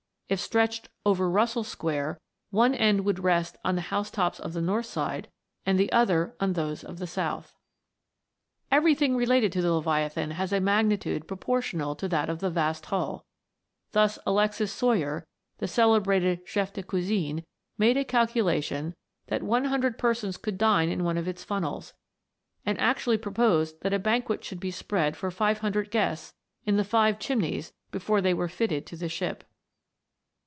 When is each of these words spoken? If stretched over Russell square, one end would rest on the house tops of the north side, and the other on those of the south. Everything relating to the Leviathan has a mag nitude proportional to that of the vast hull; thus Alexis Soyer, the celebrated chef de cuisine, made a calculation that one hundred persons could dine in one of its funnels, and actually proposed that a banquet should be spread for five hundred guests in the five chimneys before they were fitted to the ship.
If 0.31 0.39
stretched 0.39 0.87
over 1.05 1.29
Russell 1.29 1.65
square, 1.65 2.17
one 2.51 2.73
end 2.73 3.03
would 3.03 3.19
rest 3.19 3.57
on 3.65 3.75
the 3.75 3.81
house 3.91 4.09
tops 4.09 4.39
of 4.39 4.53
the 4.53 4.61
north 4.61 4.85
side, 4.85 5.27
and 5.65 5.77
the 5.77 5.91
other 5.91 6.37
on 6.39 6.53
those 6.53 6.85
of 6.85 6.99
the 6.99 7.05
south. 7.05 7.53
Everything 8.71 9.17
relating 9.17 9.51
to 9.51 9.61
the 9.61 9.73
Leviathan 9.73 10.31
has 10.31 10.53
a 10.53 10.61
mag 10.61 10.85
nitude 10.85 11.27
proportional 11.27 11.95
to 11.95 12.07
that 12.07 12.29
of 12.29 12.39
the 12.39 12.49
vast 12.49 12.85
hull; 12.85 13.25
thus 13.91 14.17
Alexis 14.25 14.71
Soyer, 14.71 15.27
the 15.57 15.67
celebrated 15.67 16.43
chef 16.47 16.71
de 16.71 16.81
cuisine, 16.81 17.43
made 17.77 17.97
a 17.97 18.05
calculation 18.05 18.95
that 19.27 19.43
one 19.43 19.65
hundred 19.65 19.97
persons 19.97 20.37
could 20.37 20.57
dine 20.57 20.87
in 20.87 21.03
one 21.03 21.17
of 21.17 21.27
its 21.27 21.43
funnels, 21.43 21.93
and 22.65 22.79
actually 22.79 23.17
proposed 23.17 23.81
that 23.81 23.91
a 23.93 23.99
banquet 23.99 24.45
should 24.45 24.61
be 24.61 24.71
spread 24.71 25.17
for 25.17 25.29
five 25.29 25.57
hundred 25.59 25.91
guests 25.91 26.33
in 26.65 26.77
the 26.77 26.85
five 26.85 27.19
chimneys 27.19 27.73
before 27.91 28.21
they 28.21 28.33
were 28.33 28.47
fitted 28.47 28.85
to 28.85 28.95
the 28.95 29.09
ship. 29.09 29.43